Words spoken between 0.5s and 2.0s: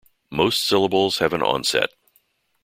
syllables have an onset.